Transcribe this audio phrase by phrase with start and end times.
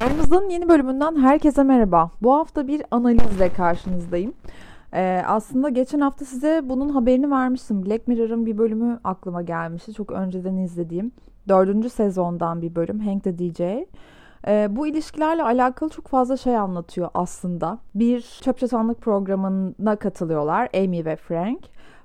[0.00, 2.10] Aramızdan yeni bölümünden herkese merhaba.
[2.22, 4.32] Bu hafta bir analizle karşınızdayım.
[4.94, 7.86] Ee, aslında geçen hafta size bunun haberini vermiştim.
[7.86, 9.94] Black Mirror'ın bir bölümü aklıma gelmişti.
[9.94, 11.12] Çok önceden izlediğim.
[11.48, 13.00] Dördüncü sezondan bir bölüm.
[13.00, 13.60] Hank the DJ.
[13.60, 17.78] Ee, bu ilişkilerle alakalı çok fazla şey anlatıyor aslında.
[17.94, 21.60] Bir çöp çatanlık programına katılıyorlar Amy ve Frank.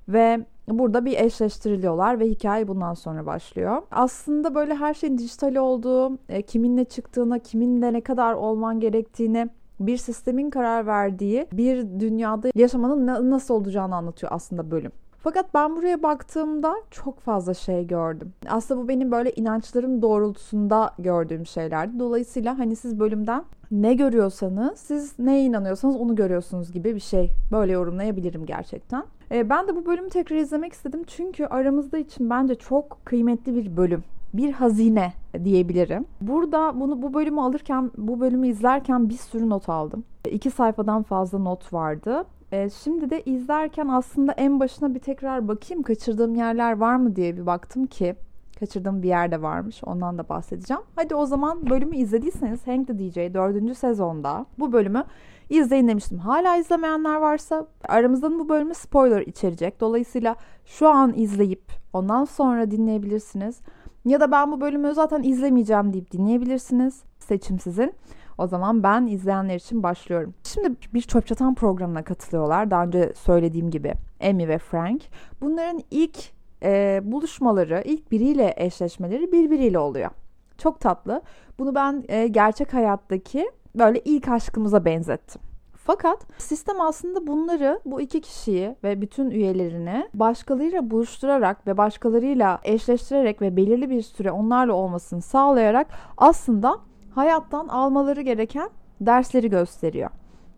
[0.10, 3.82] Ve Burada bir eşleştiriliyorlar ve hikaye bundan sonra başlıyor.
[3.92, 9.98] Aslında böyle her şeyin dijital olduğu, e, kiminle çıktığına, kiminle ne kadar olman gerektiğini bir
[9.98, 14.92] sistemin karar verdiği bir dünyada yaşamanın nasıl olacağını anlatıyor aslında bölüm.
[15.26, 18.34] Fakat ben buraya baktığımda çok fazla şey gördüm.
[18.50, 22.00] Aslında bu benim böyle inançlarım doğrultusunda gördüğüm şeylerdi.
[22.00, 27.32] Dolayısıyla hani siz bölümden ne görüyorsanız, siz neye inanıyorsanız onu görüyorsunuz gibi bir şey.
[27.52, 29.04] Böyle yorumlayabilirim gerçekten.
[29.32, 31.04] E, ben de bu bölümü tekrar izlemek istedim.
[31.08, 34.04] Çünkü aramızda için bence çok kıymetli bir bölüm.
[34.34, 36.06] Bir hazine diyebilirim.
[36.22, 40.04] Burada bunu bu bölümü alırken, bu bölümü izlerken bir sürü not aldım.
[40.32, 42.26] İki sayfadan fazla not vardı.
[42.52, 47.38] E, şimdi de izlerken aslında en başına bir tekrar bakayım kaçırdığım yerler var mı diye
[47.38, 48.16] bir baktım ki
[48.60, 49.82] kaçırdığım bir yerde varmış.
[49.86, 50.84] Ondan da bahsedeceğim.
[50.96, 53.78] Hadi o zaman bölümü izlediyseniz Hank the DJ 4.
[53.78, 55.04] sezonda bu bölümü
[55.50, 56.20] izleyin demiştim.
[56.20, 59.82] Hala izlemeyenler varsa aramızdan bu bölümü spoiler içerecek.
[59.82, 63.60] Dolayısıyla şu an izleyip ondan sonra dinleyebilirsiniz.
[64.06, 67.04] Ya da ben bu bölümü zaten izlemeyeceğim deyip dinleyebilirsiniz.
[67.20, 67.94] Seçim sizin.
[68.38, 70.34] O zaman ben izleyenler için başlıyorum.
[70.44, 72.72] Şimdi bir çöp çatan programına katılıyorlar.
[72.72, 73.94] Daha önce söylediğim gibi
[74.30, 75.02] Amy ve Frank.
[75.42, 76.18] Bunların ilk
[76.64, 80.10] e, buluşmaları, ilk biriyle eşleşmeleri birbiriyle oluyor.
[80.58, 81.22] Çok tatlı.
[81.60, 85.42] Bunu ben e, gerçek hayattaki böyle ilk aşkımıza benzettim.
[85.86, 93.42] Fakat sistem aslında bunları, bu iki kişiyi ve bütün üyelerini başkalarıyla buluşturarak ve başkalarıyla eşleştirerek
[93.42, 96.80] ve belirli bir süre onlarla olmasını sağlayarak aslında
[97.16, 98.70] hayattan almaları gereken
[99.02, 100.10] dersleri gösteriyor.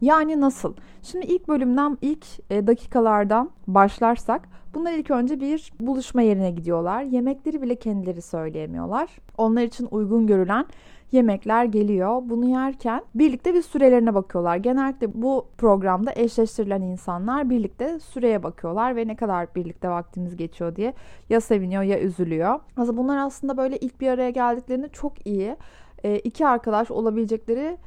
[0.01, 0.73] Yani nasıl?
[1.03, 7.01] Şimdi ilk bölümden, ilk e, dakikalardan başlarsak bunlar ilk önce bir buluşma yerine gidiyorlar.
[7.01, 9.09] Yemekleri bile kendileri söyleyemiyorlar.
[9.37, 10.65] Onlar için uygun görülen
[11.11, 12.21] yemekler geliyor.
[12.25, 14.55] Bunu yerken birlikte bir sürelerine bakıyorlar.
[14.55, 20.93] Genellikle bu programda eşleştirilen insanlar birlikte süreye bakıyorlar ve ne kadar birlikte vaktimiz geçiyor diye
[21.29, 22.59] ya seviniyor ya üzülüyor.
[22.77, 25.55] Aslında bunlar aslında böyle ilk bir araya geldiklerinde çok iyi
[26.03, 27.77] e, iki arkadaş olabilecekleri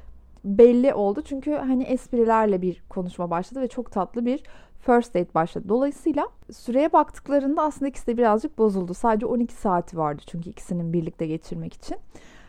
[0.45, 1.23] belli oldu.
[1.25, 4.43] Çünkü hani esprilerle bir konuşma başladı ve çok tatlı bir
[4.79, 5.65] first date başladı.
[5.69, 8.95] Dolayısıyla süreye baktıklarında aslında ikisi de birazcık bozuldu.
[8.95, 11.97] Sadece 12 saati vardı çünkü ikisinin birlikte geçirmek için.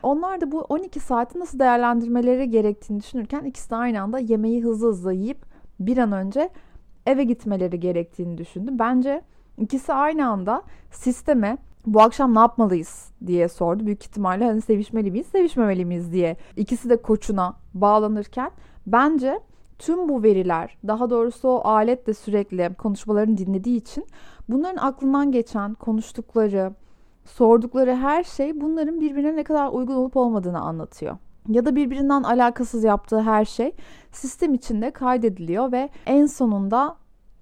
[0.03, 4.87] Onlar da bu 12 saati nasıl değerlendirmeleri gerektiğini düşünürken ikisi de aynı anda yemeği hızlı
[4.87, 5.45] hızlı yiyip
[5.79, 6.49] bir an önce
[7.05, 8.71] eve gitmeleri gerektiğini düşündü.
[8.73, 9.21] Bence
[9.57, 13.85] ikisi aynı anda sisteme bu akşam ne yapmalıyız diye sordu.
[13.85, 16.37] Büyük ihtimalle hani sevişmeli miyiz, sevişmemeli miyiz diye.
[16.55, 18.51] İkisi de koçuna bağlanırken
[18.87, 19.39] bence
[19.79, 24.05] tüm bu veriler, daha doğrusu o alet de sürekli konuşmalarını dinlediği için
[24.49, 26.73] bunların aklından geçen, konuştukları,
[27.25, 31.17] sordukları her şey bunların birbirine ne kadar uygun olup olmadığını anlatıyor.
[31.47, 33.75] Ya da birbirinden alakasız yaptığı her şey
[34.11, 36.95] sistem içinde kaydediliyor ve en sonunda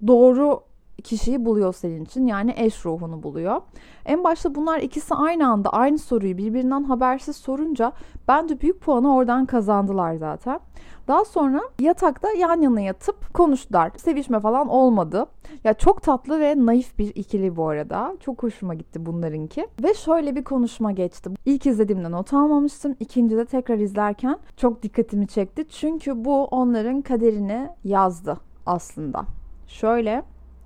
[0.06, 0.62] doğru
[1.00, 2.26] kişiyi buluyor senin için.
[2.26, 3.60] Yani eş ruhunu buluyor.
[4.06, 7.92] En başta bunlar ikisi aynı anda aynı soruyu birbirinden habersiz sorunca
[8.28, 10.60] bence büyük puanı oradan kazandılar zaten.
[11.08, 13.90] Daha sonra yatakta yan yana yatıp konuştular.
[13.96, 15.26] Sevişme falan olmadı.
[15.64, 18.16] Ya çok tatlı ve naif bir ikili bu arada.
[18.20, 19.66] Çok hoşuma gitti bunlarınki.
[19.82, 21.30] Ve şöyle bir konuşma geçti.
[21.44, 22.96] İlk izlediğimde not almamıştım.
[23.00, 25.68] İkincide tekrar izlerken çok dikkatimi çekti.
[25.68, 29.24] Çünkü bu onların kaderini yazdı aslında.
[29.66, 30.22] Şöyle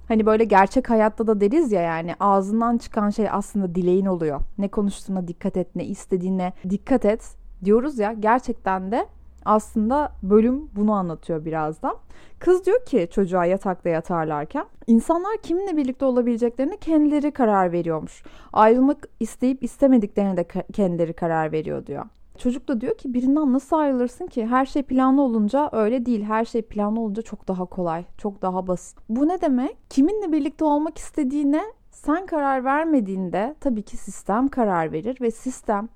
[0.08, 4.40] Hani böyle gerçek hayatta da deriz ya yani ağzından çıkan şey aslında dileğin oluyor.
[4.58, 9.06] Ne konuştuğuna dikkat et, ne istediğine dikkat et diyoruz ya gerçekten de
[9.44, 11.96] aslında bölüm bunu anlatıyor biraz da.
[12.38, 18.22] Kız diyor ki çocuğa yatakta yatarlarken insanlar kiminle birlikte olabileceklerine kendileri karar veriyormuş.
[18.52, 22.04] Ayrılmak isteyip istemediklerine de kendileri karar veriyor diyor.
[22.38, 24.46] Çocuk da diyor ki birinden nasıl ayrılırsın ki?
[24.46, 26.22] Her şey planlı olunca öyle değil.
[26.22, 28.98] Her şey planlı olunca çok daha kolay, çok daha basit.
[29.08, 29.76] Bu ne demek?
[29.90, 35.88] Kiminle birlikte olmak istediğine sen karar vermediğinde tabii ki sistem karar verir ve sistem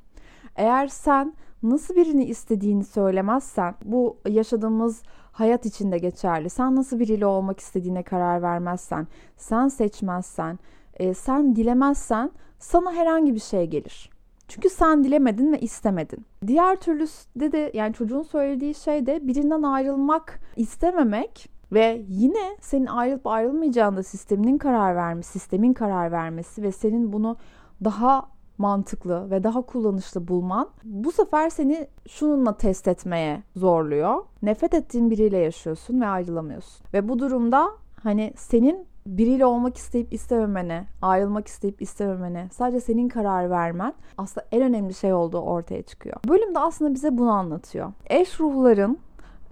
[0.56, 5.02] eğer sen nasıl birini istediğini söylemezsen bu yaşadığımız
[5.32, 6.50] hayat içinde geçerli.
[6.50, 10.58] Sen nasıl biriyle olmak istediğine karar vermezsen, sen seçmezsen,
[10.94, 14.10] e, sen dilemezsen sana herhangi bir şey gelir.
[14.48, 16.26] Çünkü sen dilemedin ve istemedin.
[16.46, 23.26] Diğer türlüsü de yani çocuğun söylediği şey de birinden ayrılmak istememek ve yine senin ayrılıp
[23.26, 27.36] ayrılmayacağında sisteminin karar vermesi, sistemin karar vermesi ve senin bunu
[27.84, 28.28] daha
[28.58, 34.24] mantıklı ve daha kullanışlı bulman bu sefer seni şununla test etmeye zorluyor.
[34.42, 36.86] Nefret ettiğin biriyle yaşıyorsun ve ayrılamıyorsun.
[36.94, 37.70] Ve bu durumda
[38.02, 38.86] hani senin
[39.16, 45.12] biriyle olmak isteyip istememene, ayrılmak isteyip istememene, sadece senin karar vermen aslında en önemli şey
[45.12, 46.16] olduğu ortaya çıkıyor.
[46.28, 47.92] Bölümde aslında bize bunu anlatıyor.
[48.06, 48.98] Eş ruhların,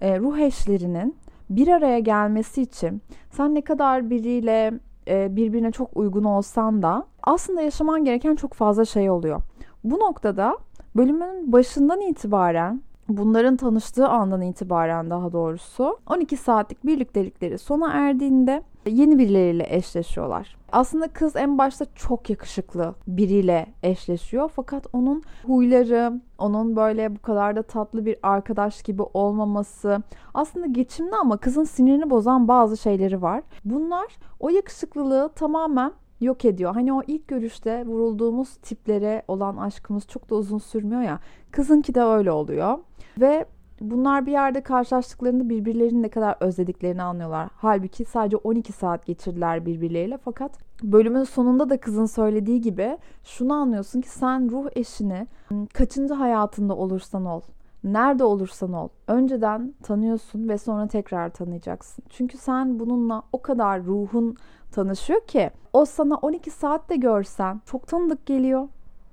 [0.01, 1.15] e, ruh eşlerinin
[1.49, 3.01] bir araya gelmesi için
[3.31, 8.85] sen ne kadar biriyle e, birbirine çok uygun olsan da aslında yaşaman gereken çok fazla
[8.85, 9.41] şey oluyor.
[9.83, 10.57] Bu noktada
[10.95, 19.17] bölümün başından itibaren bunların tanıştığı andan itibaren daha doğrusu 12 saatlik birliktelikleri sona erdiğinde yeni
[19.17, 20.57] birileriyle eşleşiyorlar.
[20.71, 27.55] Aslında kız en başta çok yakışıklı biriyle eşleşiyor fakat onun huyları, onun böyle bu kadar
[27.55, 30.03] da tatlı bir arkadaş gibi olmaması
[30.33, 33.43] aslında geçimli ama kızın sinirini bozan bazı şeyleri var.
[33.65, 34.07] Bunlar
[34.39, 36.73] o yakışıklılığı tamamen yok ediyor.
[36.73, 41.19] Hani o ilk görüşte vurulduğumuz tiplere olan aşkımız çok da uzun sürmüyor ya.
[41.51, 42.77] Kızınki de öyle oluyor.
[43.19, 43.45] Ve
[43.81, 47.49] bunlar bir yerde karşılaştıklarında birbirlerini ne kadar özlediklerini anlıyorlar.
[47.55, 50.51] Halbuki sadece 12 saat geçirdiler birbirleriyle fakat
[50.83, 55.27] bölümün sonunda da kızın söylediği gibi şunu anlıyorsun ki sen ruh eşini
[55.73, 57.41] kaçıncı hayatında olursan ol
[57.83, 62.03] nerede olursan ol önceden tanıyorsun ve sonra tekrar tanıyacaksın.
[62.09, 64.37] Çünkü sen bununla o kadar ruhun
[64.71, 68.67] tanışıyor ki o sana 12 saatte görsen çok tanıdık geliyor.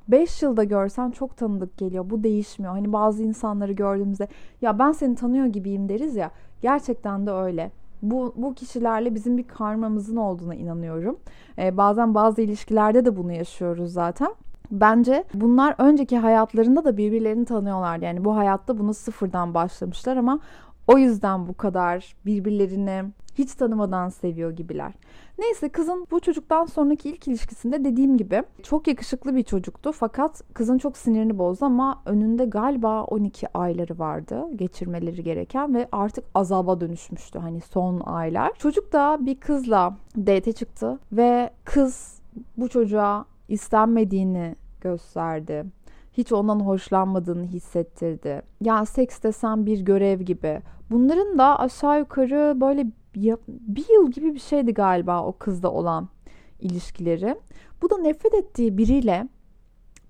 [0.08, 2.10] 5 yılda görsen çok tanıdık geliyor.
[2.10, 2.72] Bu değişmiyor.
[2.72, 4.28] Hani bazı insanları gördüğümüzde
[4.62, 6.30] ya ben seni tanıyor gibiyim deriz ya.
[6.60, 7.70] Gerçekten de öyle.
[8.02, 11.18] Bu, bu kişilerle bizim bir karmamızın olduğuna inanıyorum.
[11.58, 14.34] Ee, bazen bazı ilişkilerde de bunu yaşıyoruz zaten.
[14.70, 18.04] Bence bunlar önceki hayatlarında da birbirlerini tanıyorlardı.
[18.04, 20.40] Yani bu hayatta bunu sıfırdan başlamışlar ama
[20.86, 23.04] o yüzden bu kadar birbirlerini
[23.34, 24.92] hiç tanımadan seviyor gibiler.
[25.38, 30.78] Neyse kızın bu çocuktan sonraki ilk ilişkisinde dediğim gibi çok yakışıklı bir çocuktu fakat kızın
[30.78, 37.38] çok sinirini bozdu ama önünde galiba 12 ayları vardı geçirmeleri gereken ve artık azaba dönüşmüştü
[37.38, 38.52] hani son aylar.
[38.58, 42.20] Çocuk da bir kızla date çıktı ve kız
[42.56, 45.64] bu çocuğa istenmediğini gösterdi.
[46.18, 48.42] Hiç ondan hoşlanmadığını hissettirdi.
[48.60, 50.62] Yani seks desem bir görev gibi.
[50.90, 56.08] Bunların da aşağı yukarı böyle bir yıl gibi bir şeydi galiba o kızda olan
[56.60, 57.36] ilişkileri.
[57.82, 59.28] Bu da nefret ettiği biriyle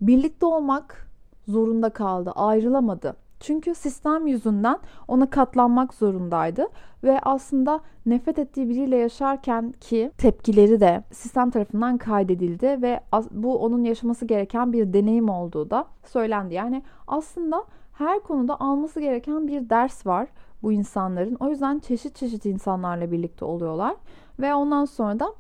[0.01, 1.09] birlikte olmak
[1.49, 3.17] zorunda kaldı, ayrılamadı.
[3.41, 4.79] Çünkü sistem yüzünden
[5.09, 6.67] ona katlanmak zorundaydı
[7.05, 13.01] ve aslında nefret ettiği biriyle yaşarken ki tepkileri de sistem tarafından kaydedildi ve
[13.31, 16.55] bu onun yaşaması gereken bir deneyim olduğu da söylendi.
[16.55, 20.29] Yani aslında her konuda alması gereken bir ders var
[20.63, 21.37] bu insanların.
[21.41, 23.95] O yüzden çeşit çeşit insanlarla birlikte oluyorlar
[24.41, 25.35] ve ondan sonra da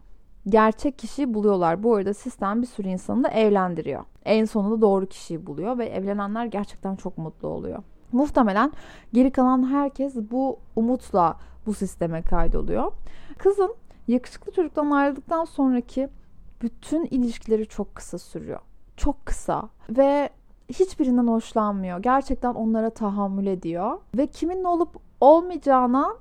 [0.49, 1.83] gerçek kişiyi buluyorlar.
[1.83, 4.05] Bu arada sistem bir sürü insanı da evlendiriyor.
[4.25, 7.83] En sonunda doğru kişiyi buluyor ve evlenenler gerçekten çok mutlu oluyor.
[8.13, 8.73] Muhtemelen
[9.13, 11.37] geri kalan herkes bu umutla
[11.67, 12.93] bu sisteme kaydoluyor.
[13.39, 13.75] Kızın
[14.09, 16.09] yakışıklı çocuktan ayrıldıktan sonraki
[16.63, 18.61] bütün ilişkileri çok kısa sürüyor.
[18.97, 20.31] Çok kısa ve
[20.69, 21.99] hiçbirinden hoşlanmıyor.
[21.99, 26.17] Gerçekten onlara tahammül ediyor ve kiminle olup olmayacağına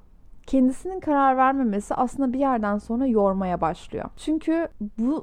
[0.54, 4.06] kendisinin karar vermemesi aslında bir yerden sonra yormaya başlıyor.
[4.18, 4.68] Çünkü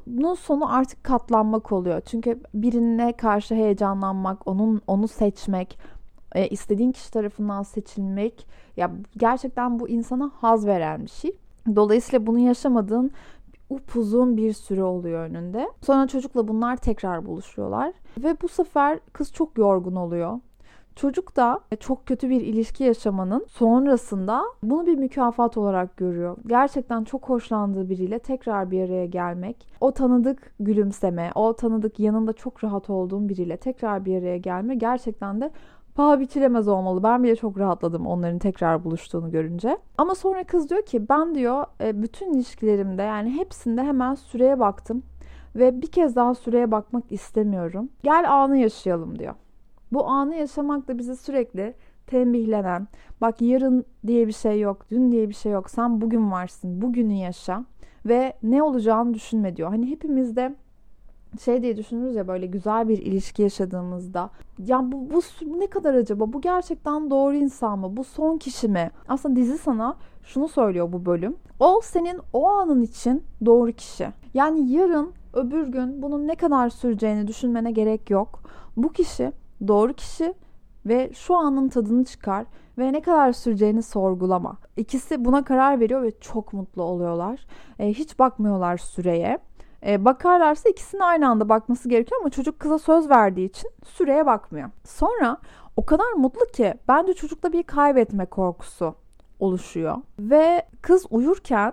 [0.07, 2.01] bunun sonu artık katlanmak oluyor.
[2.01, 5.79] Çünkü birine karşı heyecanlanmak, onun onu seçmek,
[6.35, 8.47] e, istediğin kişi tarafından seçilmek
[8.77, 11.37] ya gerçekten bu insana haz veren bir şey.
[11.77, 13.11] Dolayısıyla bunu yaşamadığın
[13.69, 15.69] upuzun bir süre oluyor önünde.
[15.83, 20.41] Sonra çocukla bunlar tekrar buluşuyorlar ve bu sefer kız çok yorgun oluyor.
[20.97, 26.37] Çocuk da çok kötü bir ilişki yaşamanın sonrasında bunu bir mükafat olarak görüyor.
[26.47, 32.65] Gerçekten çok hoşlandığı biriyle tekrar bir araya gelmek, o tanıdık gülümseme, o tanıdık yanında çok
[32.65, 35.51] rahat olduğum biriyle tekrar bir araya gelme gerçekten de
[35.95, 37.03] paha biçilemez olmalı.
[37.03, 39.79] Ben bile çok rahatladım onların tekrar buluştuğunu görünce.
[39.99, 45.03] Ama sonra kız diyor ki ben diyor e, bütün ilişkilerimde yani hepsinde hemen süreye baktım
[45.57, 47.89] ve bir kez daha süreye bakmak istemiyorum.
[48.03, 49.35] Gel anı yaşayalım diyor.
[49.93, 51.75] Bu anı yaşamak da bizi sürekli
[52.07, 52.89] tembihlenen,
[53.21, 57.13] bak yarın diye bir şey yok, dün diye bir şey yok, sen bugün varsın, bugünü
[57.13, 57.65] yaşa
[58.07, 59.69] ve ne olacağını düşünme diyor.
[59.69, 60.55] Hani hepimizde
[61.45, 64.31] şey diye düşünürüz ya böyle güzel bir ilişki yaşadığımızda
[64.67, 68.91] ya bu, bu ne kadar acaba bu gerçekten doğru insan mı bu son kişi mi?
[69.09, 74.09] Aslında dizi sana şunu söylüyor bu bölüm o senin o anın için doğru kişi.
[74.35, 78.43] Yani yarın öbür gün bunun ne kadar süreceğini düşünmene gerek yok.
[78.77, 79.33] Bu kişi
[79.69, 80.35] doğru kişi
[80.87, 82.47] ve şu anın tadını çıkar
[82.79, 84.57] ve ne kadar süreceğini sorgulama.
[84.77, 87.47] İkisi buna karar veriyor ve çok mutlu oluyorlar.
[87.79, 89.39] E, hiç bakmıyorlar süreye
[89.87, 94.71] E, bakarlarsa ikisinin aynı anda bakması gerekiyor ama çocuk kıza söz verdiği için süreye bakmıyor.
[94.85, 95.37] Sonra
[95.77, 98.95] o kadar mutlu ki bence çocukta bir kaybetme korkusu
[99.39, 99.97] oluşuyor.
[100.19, 101.73] Ve kız uyurken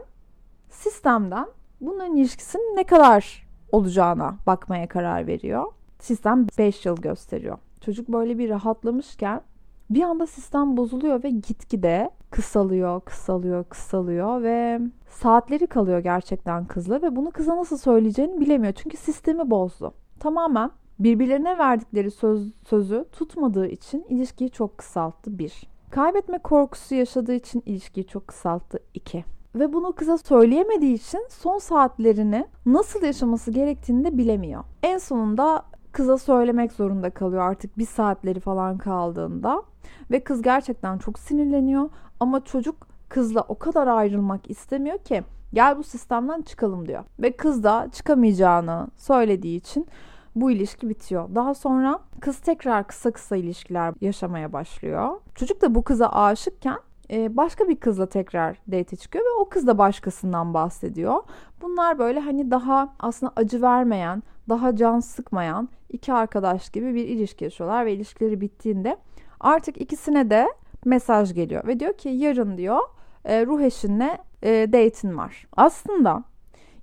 [0.70, 1.48] sistemden
[1.82, 5.66] bunların ilişkisinin ne kadar olacağına bakmaya karar veriyor.
[6.00, 7.58] Sistem 5 yıl gösteriyor.
[7.88, 9.42] Çocuk böyle bir rahatlamışken
[9.90, 14.80] bir anda sistem bozuluyor ve gitgide kısalıyor, kısalıyor, kısalıyor ve
[15.10, 18.74] saatleri kalıyor gerçekten kızla ve bunu kıza nasıl söyleyeceğini bilemiyor.
[18.74, 19.94] Çünkü sistemi bozdu.
[20.20, 25.64] Tamamen birbirlerine verdikleri söz, sözü tutmadığı için ilişkiyi çok kısalttı bir.
[25.90, 29.26] Kaybetme korkusu yaşadığı için ilişkiyi çok kısalttı iki.
[29.56, 34.64] Ve bunu kıza söyleyemediği için son saatlerini nasıl yaşaması gerektiğini de bilemiyor.
[34.84, 35.64] En sonunda
[35.98, 39.64] kıza söylemek zorunda kalıyor artık bir saatleri falan kaldığında.
[40.12, 41.90] Ve kız gerçekten çok sinirleniyor
[42.20, 45.24] ama çocuk kızla o kadar ayrılmak istemiyor ki
[45.54, 47.04] gel bu sistemden çıkalım diyor.
[47.20, 49.88] Ve kız da çıkamayacağını söylediği için
[50.36, 51.36] bu ilişki bitiyor.
[51.36, 55.10] Daha sonra kız tekrar kısa kısa ilişkiler yaşamaya başlıyor.
[55.36, 56.78] Çocuk da bu kıza aşıkken
[57.12, 61.24] e, başka bir kızla tekrar date çıkıyor ve o kız da başkasından bahsediyor.
[61.62, 67.44] Bunlar böyle hani daha aslında acı vermeyen, daha can sıkmayan iki arkadaş gibi bir ilişki
[67.44, 68.98] yaşıyorlar ve ilişkileri bittiğinde
[69.40, 70.48] artık ikisine de
[70.86, 72.80] mesaj geliyor ve diyor ki yarın diyor
[73.26, 75.48] e, ruh eşinle e, date'in var.
[75.58, 76.24] Aslında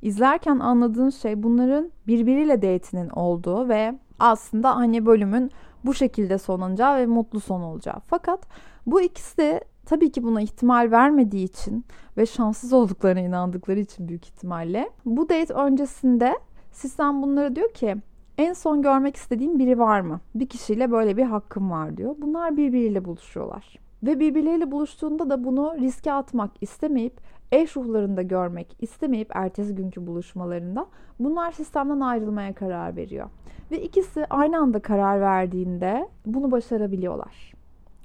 [0.03, 5.51] izlerken anladığın şey bunların birbiriyle date'inin olduğu ve aslında hani bölümün
[5.85, 8.01] bu şekilde sonanacağı ve mutlu son olacağı.
[8.07, 8.41] Fakat
[8.87, 11.85] bu ikisi de tabii ki buna ihtimal vermediği için
[12.17, 16.39] ve şanssız olduklarına inandıkları için büyük ihtimalle bu date öncesinde
[16.75, 17.97] sistem bunlara diyor ki
[18.39, 20.21] en son görmek istediğim biri var mı?
[20.35, 22.15] Bir kişiyle böyle bir hakkım var diyor.
[22.19, 23.79] Bunlar birbiriyle buluşuyorlar.
[24.03, 27.21] Ve birbirleriyle buluştuğunda da bunu riske atmak istemeyip
[27.53, 30.87] eş ruhlarında görmek istemeyip ertesi günkü buluşmalarında
[31.19, 33.29] bunlar sistemden ayrılmaya karar veriyor.
[33.71, 37.53] Ve ikisi aynı anda karar verdiğinde bunu başarabiliyorlar.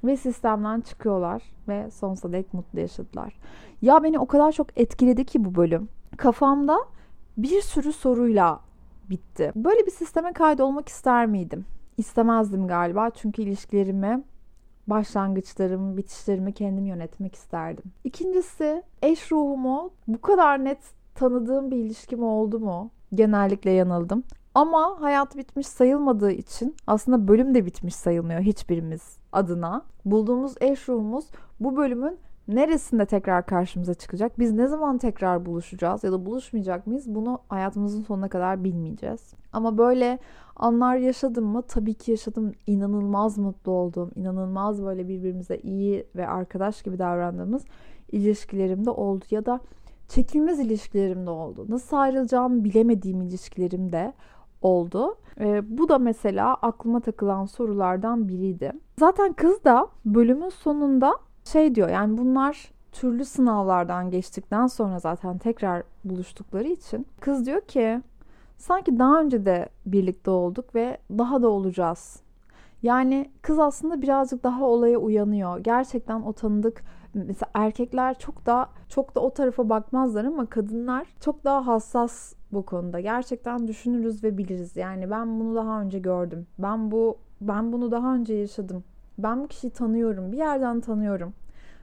[0.04, 3.34] Ve sistemden çıkıyorlar ve sonsuza dek mutlu yaşadılar.
[3.82, 5.90] Ya beni o kadar çok etkiledi ki bu bölüm.
[6.18, 6.78] Kafamda
[7.44, 8.60] bir sürü soruyla
[9.10, 9.52] bitti.
[9.56, 11.66] Böyle bir sisteme kaydolmak ister miydim?
[11.98, 14.24] İstemezdim galiba çünkü ilişkilerimi
[14.88, 17.84] başlangıçlarımı, bitişlerimi kendim yönetmek isterdim.
[18.04, 20.80] İkincisi eş ruhumu bu kadar net
[21.16, 22.92] tanıdığım bir ilişkim oldu mu?
[23.14, 24.24] Genellikle yanıldım.
[24.56, 29.86] Ama hayat bitmiş sayılmadığı için aslında bölüm de bitmiş sayılmıyor hiçbirimiz adına.
[30.06, 31.26] Bulduğumuz eş ruhumuz
[31.60, 32.18] bu bölümün
[32.56, 34.40] neresinde tekrar karşımıza çıkacak?
[34.40, 37.16] Biz ne zaman tekrar buluşacağız ya da buluşmayacak mıyız?
[37.16, 39.34] Bunu hayatımızın sonuna kadar bilmeyeceğiz.
[39.54, 40.20] Ama böyle
[40.56, 41.62] anlar yaşadım mı?
[41.62, 42.52] Tabii ki yaşadım.
[42.68, 47.66] İnanılmaz mutlu olduğum, inanılmaz böyle birbirimize iyi ve arkadaş gibi davrandığımız
[48.12, 49.26] ilişkilerimde oldu.
[49.32, 49.60] Ya da
[50.08, 51.66] çekilmez ilişkilerimde oldu.
[51.70, 54.14] Nasıl ayrılacağımı bilemediğim ilişkilerimde
[54.62, 55.16] oldu.
[55.40, 58.72] E, bu da mesela aklıma takılan sorulardan biriydi.
[59.00, 61.14] Zaten kız da bölümün sonunda
[61.52, 68.02] şey diyor yani bunlar türlü sınavlardan geçtikten sonra zaten tekrar buluştukları için kız diyor ki
[68.58, 72.20] sanki daha önce de birlikte olduk ve daha da olacağız.
[72.84, 75.60] Yani kız aslında birazcık daha olaya uyanıyor.
[75.60, 81.44] Gerçekten o tanıdık mesela erkekler çok da çok da o tarafa bakmazlar ama kadınlar çok
[81.44, 83.00] daha hassas bu konuda.
[83.00, 84.78] Gerçekten düşünürüz ve biliriz.
[84.78, 86.48] Yani ben bunu daha önce gördüm.
[86.60, 88.84] Ben bu ben bunu daha önce yaşadım.
[89.24, 90.32] Ben bu kişiyi tanıyorum.
[90.32, 91.34] Bir yerden tanıyorum.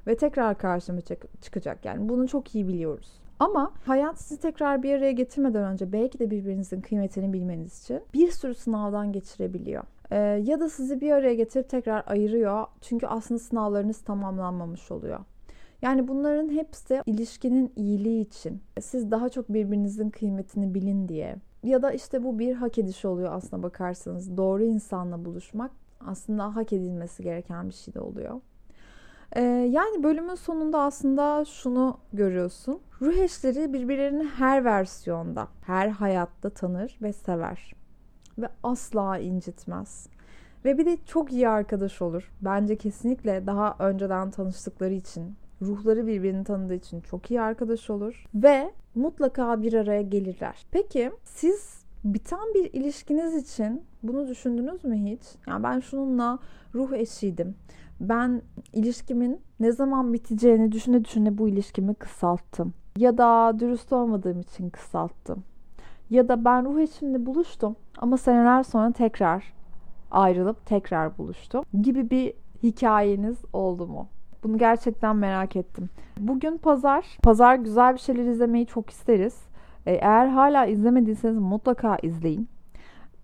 [0.06, 1.00] Ve tekrar karşıma
[1.40, 1.84] çıkacak.
[1.84, 3.08] Yani bunu çok iyi biliyoruz.
[3.38, 8.30] Ama hayat sizi tekrar bir araya getirmeden önce belki de birbirinizin kıymetini bilmeniz için bir
[8.30, 9.84] sürü sınavdan geçirebiliyor.
[10.10, 12.66] Ee, ya da sizi bir araya getirip tekrar ayırıyor.
[12.80, 15.20] Çünkü aslında sınavlarınız tamamlanmamış oluyor.
[15.82, 18.62] Yani bunların hepsi ilişkinin iyiliği için.
[18.80, 21.36] Siz daha çok birbirinizin kıymetini bilin diye.
[21.62, 24.36] Ya da işte bu bir hak ediş oluyor aslında bakarsanız.
[24.36, 25.70] Doğru insanla buluşmak
[26.06, 28.40] aslında hak edilmesi gereken bir şey de oluyor.
[29.32, 32.80] Ee, yani bölümün sonunda aslında şunu görüyorsun.
[33.02, 37.74] Ruh eşleri birbirlerini her versiyonda, her hayatta tanır ve sever.
[38.38, 40.08] Ve asla incitmez.
[40.64, 42.32] Ve bir de çok iyi arkadaş olur.
[42.40, 48.24] Bence kesinlikle daha önceden tanıştıkları için, ruhları birbirini tanıdığı için çok iyi arkadaş olur.
[48.34, 50.66] Ve mutlaka bir araya gelirler.
[50.70, 55.20] Peki siz biten bir ilişkiniz için bunu düşündünüz mü hiç?
[55.46, 56.38] Yani ben şununla
[56.74, 57.54] ruh eşiydim.
[58.00, 62.74] Ben ilişkimin ne zaman biteceğini düşüne düşüne bu ilişkimi kısalttım.
[62.96, 65.44] Ya da dürüst olmadığım için kısalttım.
[66.10, 69.52] Ya da ben ruh eşimle buluştum ama seneler sonra tekrar
[70.10, 72.32] ayrılıp tekrar buluştum gibi bir
[72.62, 74.08] hikayeniz oldu mu?
[74.44, 75.90] Bunu gerçekten merak ettim.
[76.18, 77.18] Bugün pazar.
[77.22, 79.46] Pazar güzel bir şeyler izlemeyi çok isteriz.
[79.86, 82.48] E, eğer hala izlemediyseniz mutlaka izleyin.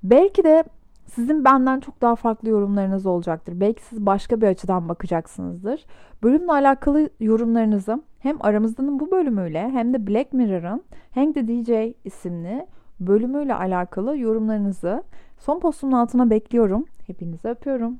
[0.02, 0.64] Belki de
[1.06, 3.60] sizin benden çok daha farklı yorumlarınız olacaktır.
[3.60, 5.86] Belki siz başka bir açıdan bakacaksınızdır.
[6.22, 10.82] Bölümle alakalı yorumlarınızı hem aramızdanın bu bölümüyle hem de Black Mirror'ın
[11.14, 12.66] Hank the DJ isimli
[13.00, 15.02] bölümüyle alakalı yorumlarınızı
[15.38, 16.84] son postumun altına bekliyorum.
[17.06, 17.98] Hepinizi öpüyorum.